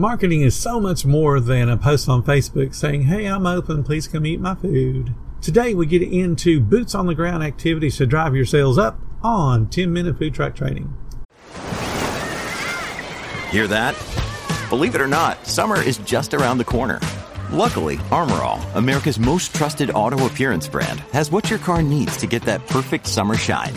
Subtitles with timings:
[0.00, 3.84] Marketing is so much more than a post on Facebook saying, Hey, I'm open.
[3.84, 5.14] Please come eat my food.
[5.42, 9.68] Today we get into boots on the ground activities to drive your sales up on
[9.68, 10.96] 10 minute food truck training.
[13.50, 13.94] Hear that?
[14.70, 16.98] Believe it or not, summer is just around the corner.
[17.52, 22.26] Luckily, Armor All, America's most trusted auto appearance brand, has what your car needs to
[22.26, 23.74] get that perfect summer shine.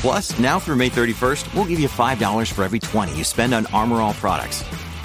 [0.00, 3.66] Plus, now through May 31st, we'll give you $5 for every 20 you spend on
[3.66, 4.64] Armor All products.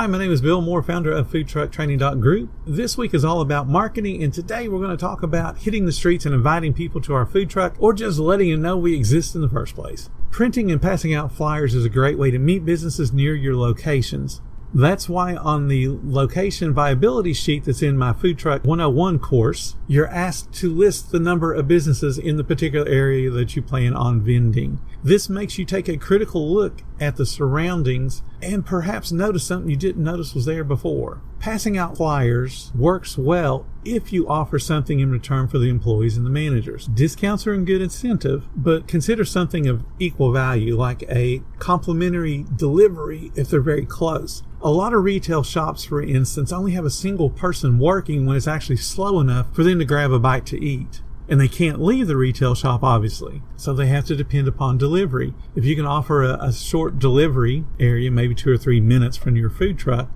[0.00, 2.48] Hi, my name is Bill Moore, founder of foodtrucktraining.group.
[2.66, 5.92] This week is all about marketing, and today we're going to talk about hitting the
[5.92, 9.34] streets and inviting people to our food truck or just letting them know we exist
[9.34, 10.08] in the first place.
[10.30, 14.40] Printing and passing out flyers is a great way to meet businesses near your locations.
[14.72, 20.08] That's why on the location viability sheet that's in my Food Truck 101 course, you're
[20.08, 24.22] asked to list the number of businesses in the particular area that you plan on
[24.22, 24.80] vending.
[25.02, 29.76] This makes you take a critical look at the surroundings and perhaps notice something you
[29.76, 31.20] didn't notice was there before.
[31.38, 36.26] Passing out flyers works well if you offer something in return for the employees and
[36.26, 36.86] the managers.
[36.86, 43.32] Discounts are a good incentive, but consider something of equal value, like a complimentary delivery
[43.34, 44.42] if they're very close.
[44.60, 48.46] A lot of retail shops, for instance, only have a single person working when it's
[48.46, 51.00] actually slow enough for them to grab a bite to eat.
[51.30, 53.40] And they can't leave the retail shop, obviously.
[53.56, 55.32] So they have to depend upon delivery.
[55.54, 59.36] If you can offer a, a short delivery area, maybe two or three minutes from
[59.36, 60.10] your food truck,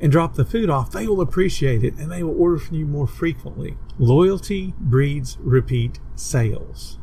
[0.00, 2.86] and drop the food off, they will appreciate it and they will order from you
[2.86, 3.76] more frequently.
[3.98, 6.98] Loyalty breeds repeat sales.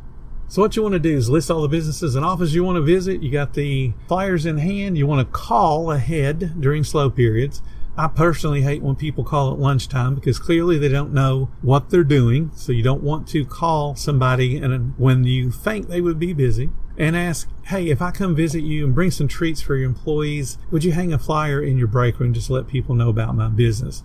[0.50, 2.78] So what you want to do is list all the businesses and offices you want
[2.78, 3.22] to visit.
[3.22, 4.98] You got the flyers in hand.
[4.98, 7.62] You want to call ahead during slow periods.
[8.00, 12.06] I personally hate when people call at lunchtime because clearly they don't know what they're
[12.06, 12.50] doing.
[12.56, 16.70] So you don't want to call somebody and when you think they would be busy
[16.98, 20.58] and ask, Hey, if I come visit you and bring some treats for your employees,
[20.72, 23.36] would you hang a flyer in your break room just to let people know about
[23.36, 24.02] my business?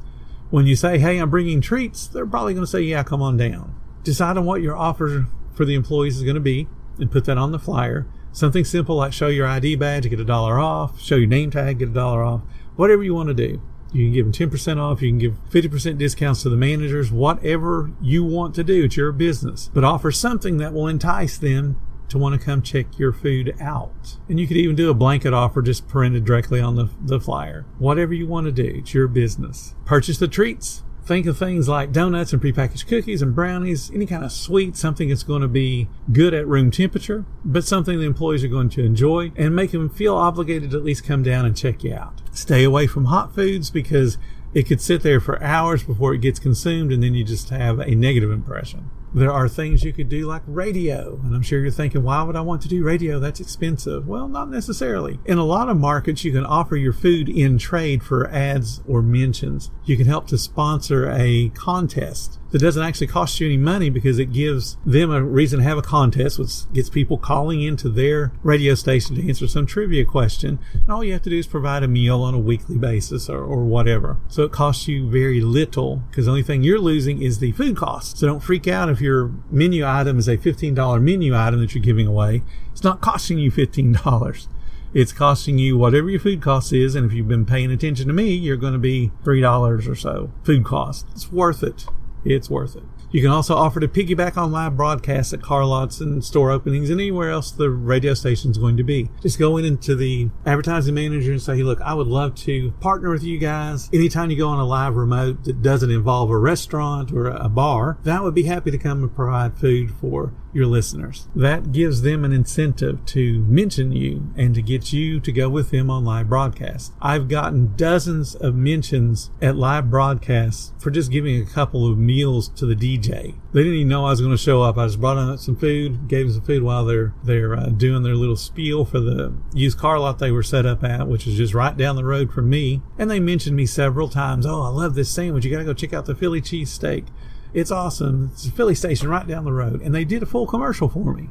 [0.50, 3.36] When you say, Hey, I'm bringing treats, they're probably going to say, Yeah, come on
[3.36, 3.76] down.
[4.02, 6.66] Decide on what your offer for the employees is going to be
[6.98, 8.08] and put that on the flyer.
[8.32, 11.78] Something simple like show your ID badge, get a dollar off, show your name tag,
[11.78, 12.40] get a dollar off,
[12.74, 13.62] whatever you want to do.
[13.94, 15.00] You can give them 10% off.
[15.00, 18.84] You can give 50% discounts to the managers, whatever you want to do.
[18.84, 22.98] It's your business, but offer something that will entice them to want to come check
[22.98, 24.18] your food out.
[24.28, 27.66] And you could even do a blanket offer just printed directly on the, the flyer.
[27.78, 29.74] Whatever you want to do, it's your business.
[29.84, 30.82] Purchase the treats.
[31.06, 35.10] Think of things like donuts and prepackaged cookies and brownies, any kind of sweet, something
[35.10, 38.82] that's going to be good at room temperature, but something the employees are going to
[38.82, 42.22] enjoy and make them feel obligated to at least come down and check you out.
[42.32, 44.16] Stay away from hot foods because
[44.54, 47.80] it could sit there for hours before it gets consumed and then you just have
[47.80, 48.90] a negative impression.
[49.14, 51.20] There are things you could do like radio.
[51.22, 53.20] And I'm sure you're thinking, why would I want to do radio?
[53.20, 54.08] That's expensive.
[54.08, 55.20] Well, not necessarily.
[55.24, 59.02] In a lot of markets, you can offer your food in trade for ads or
[59.02, 59.70] mentions.
[59.84, 64.20] You can help to sponsor a contest that doesn't actually cost you any money because
[64.20, 68.32] it gives them a reason to have a contest, which gets people calling into their
[68.44, 70.60] radio station to answer some trivia question.
[70.72, 73.42] And all you have to do is provide a meal on a weekly basis or,
[73.42, 74.18] or whatever.
[74.28, 77.76] So it costs you very little because the only thing you're losing is the food
[77.76, 78.18] cost.
[78.18, 81.84] So don't freak out if your menu item is a $15 menu item that you're
[81.84, 82.42] giving away.
[82.72, 84.48] It's not costing you $15
[84.94, 86.94] it's costing you whatever your food cost is.
[86.94, 90.30] And if you've been paying attention to me, you're going to be $3 or so
[90.44, 91.06] food cost.
[91.12, 91.86] It's worth it.
[92.24, 92.84] It's worth it.
[93.14, 96.90] You can also offer to piggyback on live broadcasts at car lots and store openings
[96.90, 99.08] and anywhere else the radio station is going to be.
[99.22, 102.72] Just go in into the advertising manager and say, hey, look, I would love to
[102.80, 103.88] partner with you guys.
[103.92, 107.98] Anytime you go on a live remote that doesn't involve a restaurant or a bar,
[108.02, 111.28] that would be happy to come and provide food for your listeners.
[111.34, 115.70] That gives them an incentive to mention you and to get you to go with
[115.70, 116.92] them on live broadcasts.
[117.00, 122.48] I've gotten dozens of mentions at live broadcasts for just giving a couple of meals
[122.50, 123.34] to the DJ.
[123.52, 124.76] They didn't even know I was going to show up.
[124.76, 128.02] I just brought them some food, gave them some food while they're they're uh, doing
[128.02, 131.36] their little spiel for the used car lot they were set up at, which is
[131.36, 132.82] just right down the road from me.
[132.98, 134.46] And they mentioned me several times.
[134.46, 135.44] Oh, I love this sandwich.
[135.44, 137.06] You got to go check out the Philly cheese steak.
[137.54, 138.30] It's awesome.
[138.32, 139.80] It's a Philly station right down the road.
[139.80, 141.28] And they did a full commercial for me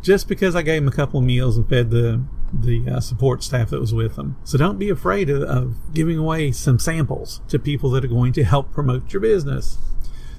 [0.00, 2.22] just because I gave them a couple of meals and fed the
[2.52, 4.36] the uh, support staff that was with them.
[4.44, 8.32] So don't be afraid of, of giving away some samples to people that are going
[8.34, 9.78] to help promote your business.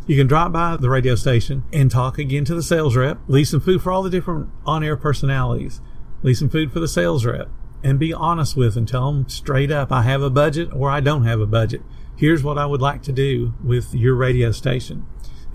[0.07, 3.49] You can drop by the radio station and talk again to the sales rep, leave
[3.49, 5.81] some food for all the different on air personalities,
[6.23, 7.49] leave some food for the sales rep,
[7.83, 11.01] and be honest with and tell them straight up, I have a budget or I
[11.01, 11.81] don't have a budget.
[12.15, 15.05] Here's what I would like to do with your radio station.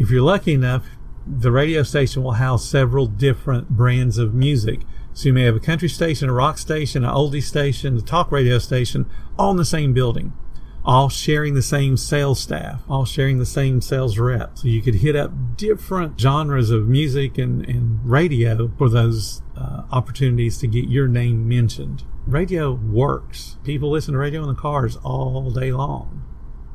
[0.00, 0.86] If you're lucky enough,
[1.26, 4.80] the radio station will house several different brands of music.
[5.12, 8.32] So you may have a country station, a rock station, an oldie station, a talk
[8.32, 9.04] radio station,
[9.38, 10.32] all in the same building,
[10.86, 14.56] all sharing the same sales staff, all sharing the same sales rep.
[14.56, 19.82] So you could hit up different genres of music and, and radio for those uh,
[19.92, 22.04] opportunities to get your name mentioned.
[22.26, 23.58] Radio works.
[23.64, 26.24] People listen to radio in the cars all day long.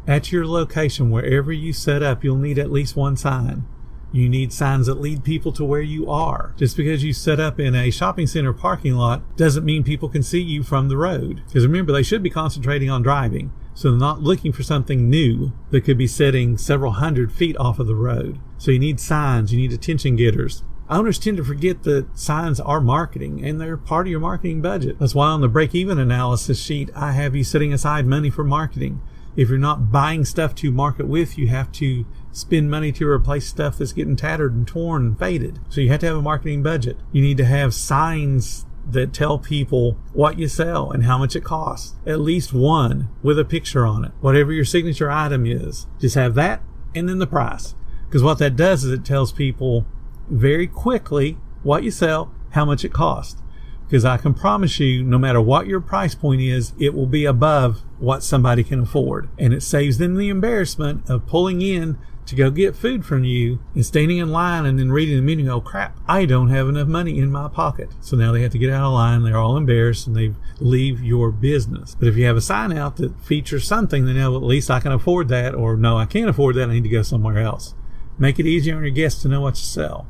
[0.07, 3.66] At your location, wherever you set up, you'll need at least one sign.
[4.12, 6.54] You need signs that lead people to where you are.
[6.57, 10.24] Just because you set up in a shopping center parking lot doesn't mean people can
[10.24, 11.42] see you from the road.
[11.48, 13.52] Because remember, they should be concentrating on driving.
[13.74, 17.80] So they're not looking for something new that could be sitting several hundred feet off
[17.80, 18.40] of the road.
[18.57, 20.63] So you need signs, you need attention getters.
[20.90, 24.98] Owners tend to forget that signs are marketing and they're part of your marketing budget.
[25.00, 28.44] That's why on the break even analysis sheet, I have you setting aside money for
[28.44, 29.02] marketing.
[29.35, 33.47] If you're not buying stuff to market with, you have to spend money to replace
[33.47, 35.59] stuff that's getting tattered and torn and faded.
[35.69, 36.97] So you have to have a marketing budget.
[37.11, 41.43] You need to have signs that tell people what you sell and how much it
[41.43, 41.95] costs.
[42.05, 44.11] At least one with a picture on it.
[44.21, 46.61] Whatever your signature item is, just have that
[46.93, 47.75] and then the price.
[48.07, 49.85] Because what that does is it tells people
[50.29, 53.41] very quickly what you sell, how much it costs.
[53.87, 57.25] Because I can promise you, no matter what your price point is, it will be
[57.25, 59.29] above what somebody can afford.
[59.37, 63.59] And it saves them the embarrassment of pulling in to go get food from you
[63.73, 65.49] and standing in line and then reading the menu.
[65.49, 67.89] Oh crap, I don't have enough money in my pocket.
[68.01, 69.23] So now they have to get out of line.
[69.23, 71.95] They're all embarrassed and they leave your business.
[71.95, 74.71] But if you have a sign out that features something, they know oh, at least
[74.71, 76.69] I can afford that or no, I can't afford that.
[76.69, 77.75] I need to go somewhere else.
[78.17, 80.07] Make it easier on your guests to know what to sell.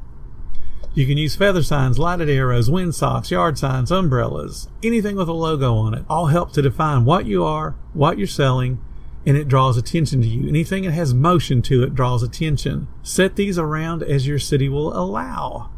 [0.95, 5.33] You can use feather signs, lighted arrows, wind socks, yard signs, umbrellas, anything with a
[5.33, 6.05] logo on it.
[6.09, 8.79] All help to define what you are, what you're selling,
[9.25, 10.47] and it draws attention to you.
[10.47, 12.87] Anything that has motion to it draws attention.
[13.03, 15.69] Set these around as your city will allow.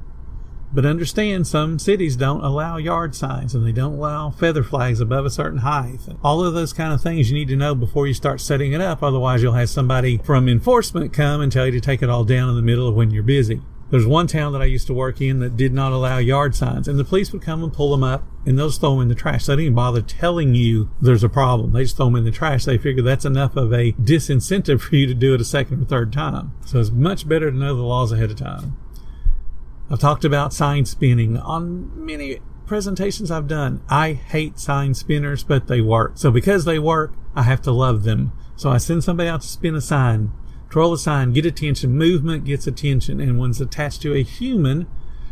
[0.72, 5.26] But understand some cities don't allow yard signs and they don't allow feather flags above
[5.26, 6.02] a certain height.
[6.24, 8.82] All of those kind of things you need to know before you start setting it
[8.82, 9.02] up.
[9.02, 12.50] Otherwise you'll have somebody from enforcement come and tell you to take it all down
[12.50, 13.62] in the middle of when you're busy.
[13.90, 16.88] There's one town that I used to work in that did not allow yard signs,
[16.88, 19.16] and the police would come and pull them up, and they'll throw them in the
[19.16, 19.46] trash.
[19.46, 21.72] They didn't bother telling you there's a problem.
[21.72, 22.66] They just throw them in the trash.
[22.66, 25.86] They figure that's enough of a disincentive for you to do it a second or
[25.86, 26.54] third time.
[26.66, 28.78] So it's much better to know the laws ahead of time.
[29.90, 33.82] I've talked about sign spinning on many presentations I've done.
[33.90, 36.14] I hate sign spinners, but they work.
[36.16, 38.34] So because they work, I have to love them.
[38.58, 40.34] So I send somebody out to spin a sign
[40.70, 41.98] Twirl the sign, get attention.
[41.98, 43.20] Movement gets attention.
[43.20, 44.88] And when it's attached to a human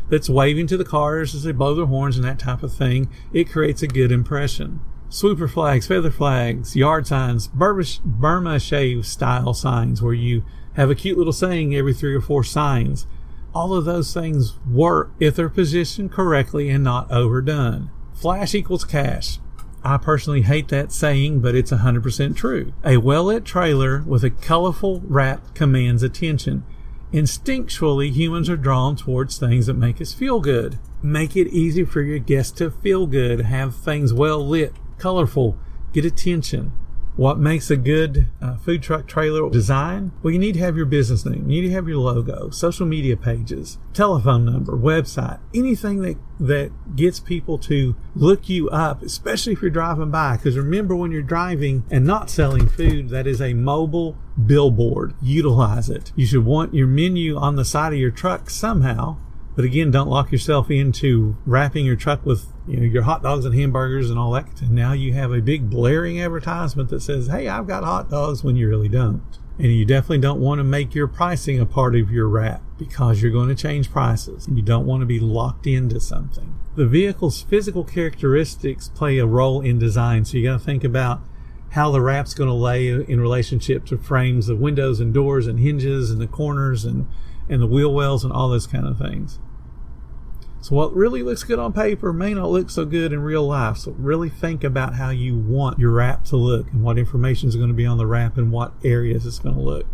[0.10, 3.10] that's waving to the cars as they blow their horns and that type of thing,
[3.34, 4.80] it creates a good impression.
[5.10, 10.44] Swooper flags, feather flags, yard signs, Burma shave style signs where you
[10.74, 13.08] have a cute little saying every three or four signs.
[13.54, 17.90] All of those things work if they're positioned correctly and not overdone.
[18.14, 19.40] Flash equals cash.
[19.86, 22.74] I personally hate that saying, but it's 100% true.
[22.84, 26.66] A well lit trailer with a colorful wrap commands attention.
[27.14, 30.80] Instinctually, humans are drawn towards things that make us feel good.
[31.04, 33.42] Make it easy for your guests to feel good.
[33.42, 35.56] Have things well lit, colorful,
[35.94, 36.72] get attention.
[37.16, 40.12] What makes a good uh, food truck trailer design?
[40.22, 41.50] Well, you need to have your business name.
[41.50, 46.96] You need to have your logo, social media pages, telephone number, website, anything that, that
[46.98, 50.36] gets people to look you up, especially if you're driving by.
[50.36, 55.14] Because remember, when you're driving and not selling food, that is a mobile billboard.
[55.22, 56.12] Utilize it.
[56.18, 59.18] You should want your menu on the side of your truck somehow
[59.56, 63.46] but again, don't lock yourself into wrapping your truck with you know your hot dogs
[63.46, 64.62] and hamburgers and all that.
[64.62, 68.44] And now you have a big blaring advertisement that says, "Hey, I've got hot dogs,"
[68.44, 69.24] when you really don't.
[69.58, 73.22] And you definitely don't want to make your pricing a part of your wrap because
[73.22, 76.56] you're going to change prices you don't want to be locked into something.
[76.76, 81.22] The vehicle's physical characteristics play a role in design, so you got to think about
[81.70, 85.60] how the wrap's going to lay in relationship to frames of windows and doors and
[85.60, 87.08] hinges and the corners and
[87.50, 89.40] and the wheel wells and all those kind of things.
[90.62, 93.78] So what really looks good on paper may not look so good in real life.
[93.78, 97.56] So really think about how you want your wrap to look and what information is
[97.56, 99.86] going to be on the wrap and what areas it's going to look.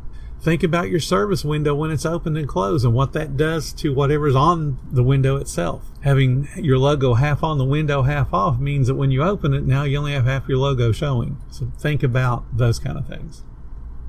[0.41, 3.93] Think about your service window when it's opened and closed and what that does to
[3.93, 5.91] whatever's on the window itself.
[6.03, 9.65] Having your logo half on the window, half off means that when you open it,
[9.65, 11.37] now you only have half your logo showing.
[11.51, 13.43] So think about those kind of things.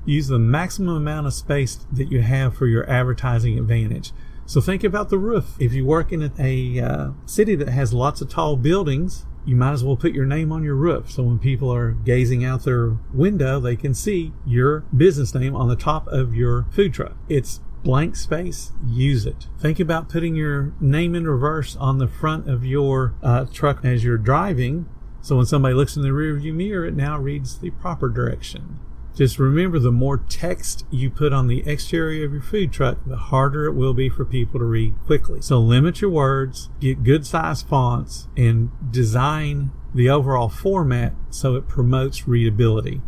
[0.05, 4.11] Use the maximum amount of space that you have for your advertising advantage.
[4.45, 5.55] So think about the roof.
[5.59, 9.71] If you work in a uh, city that has lots of tall buildings, you might
[9.71, 11.11] as well put your name on your roof.
[11.11, 15.69] So when people are gazing out their window, they can see your business name on
[15.69, 17.15] the top of your food truck.
[17.29, 19.47] It's blank space, use it.
[19.59, 24.03] Think about putting your name in reverse on the front of your uh, truck as
[24.03, 24.87] you're driving.
[25.21, 28.79] So when somebody looks in the rearview mirror, it now reads the proper direction.
[29.15, 33.15] Just remember the more text you put on the exterior of your food truck, the
[33.15, 35.39] harder it will be for people to read quickly.
[35.41, 41.67] So limit your words, get good size fonts, and design the overall format so it
[41.67, 43.01] promotes readability.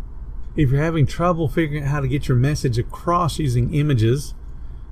[0.55, 4.35] If you're having trouble figuring out how to get your message across using images,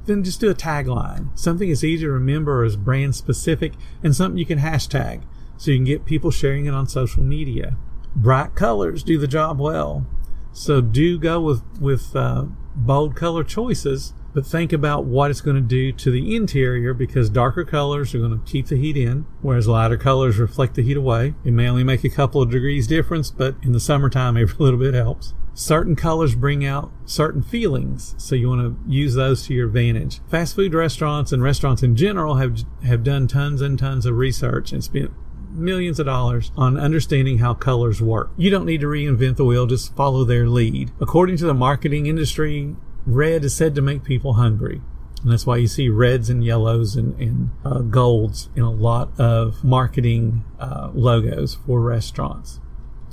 [0.06, 1.38] then just do a tagline.
[1.38, 5.24] Something that's easy to remember is brand specific and something you can hashtag
[5.58, 7.78] so you can get people sharing it on social media.
[8.16, 10.06] Bright colors do the job well.
[10.54, 12.46] So do go with, with uh,
[12.76, 17.30] bold color choices, but think about what it's going to do to the interior because
[17.30, 20.98] darker colors are going to keep the heat in, whereas lighter colors reflect the heat
[20.98, 21.34] away.
[21.44, 24.80] It may only make a couple of degrees difference, but in the summertime, every little
[24.80, 29.54] bit helps certain colors bring out certain feelings so you want to use those to
[29.54, 34.06] your advantage fast food restaurants and restaurants in general have have done tons and tons
[34.06, 35.12] of research and spent
[35.54, 38.32] millions of dollars on understanding how colors work.
[38.38, 40.92] You don't need to reinvent the wheel just follow their lead.
[41.00, 44.82] According to the marketing industry red is said to make people hungry.
[45.22, 49.18] And that's why you see reds and yellows and, and uh, golds in a lot
[49.20, 52.60] of marketing uh, logos for restaurants.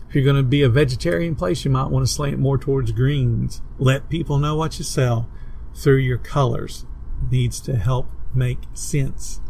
[0.09, 2.91] If you're going to be a vegetarian place, you might want to slant more towards
[2.91, 3.63] greens.
[3.79, 5.29] Let people know what you sell
[5.73, 6.85] through your colors.
[7.23, 9.41] It needs to help make sense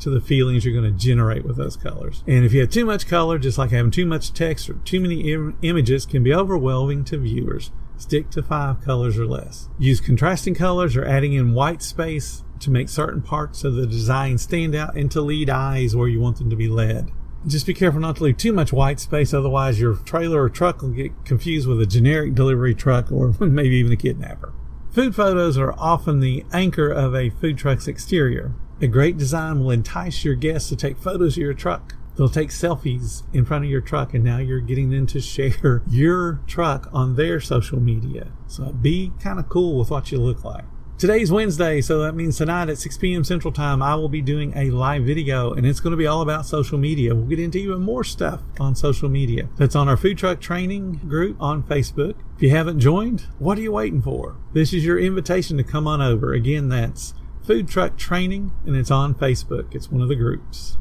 [0.00, 2.24] to the feelings you're going to generate with those colors.
[2.26, 5.00] And if you have too much color, just like having too much text or too
[5.00, 7.70] many Im- images can be overwhelming to viewers.
[7.96, 9.68] Stick to five colors or less.
[9.78, 14.38] Use contrasting colors or adding in white space to make certain parts of the design
[14.38, 17.10] stand out and to lead eyes where you want them to be led.
[17.46, 20.82] Just be careful not to leave too much white space, otherwise your trailer or truck
[20.82, 24.52] will get confused with a generic delivery truck or maybe even a kidnapper.
[24.90, 28.54] Food photos are often the anchor of a food truck's exterior.
[28.82, 31.96] A great design will entice your guests to take photos of your truck.
[32.16, 35.82] They'll take selfies in front of your truck, and now you're getting them to share
[35.86, 38.28] your truck on their social media.
[38.46, 40.64] So be kind of cool with what you look like.
[40.96, 43.22] Today's Wednesday, so that means tonight at 6 p.m.
[43.22, 46.22] Central Time, I will be doing a live video, and it's going to be all
[46.22, 47.14] about social media.
[47.14, 49.48] We'll get into even more stuff on social media.
[49.58, 52.16] That's on our food truck training group on Facebook.
[52.36, 54.36] If you haven't joined, what are you waiting for?
[54.54, 56.32] This is your invitation to come on over.
[56.32, 57.14] Again, that's
[57.50, 59.74] food truck training, and it's on Facebook.
[59.74, 60.78] It's one of the groups.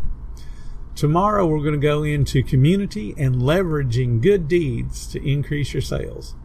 [0.93, 6.35] Tomorrow, we're going to go into community and leveraging good deeds to increase your sales.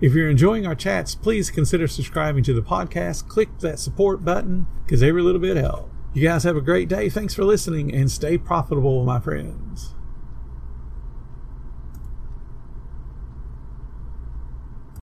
[0.00, 3.28] If you're enjoying our chats, please consider subscribing to the podcast.
[3.28, 5.92] Click that support button because every little bit helps.
[6.12, 7.08] You guys have a great day.
[7.08, 9.94] Thanks for listening and stay profitable, my friends.